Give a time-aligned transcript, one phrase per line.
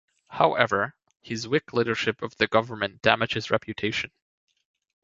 [0.29, 4.09] However, his weak leadership of the government damaged his reputation.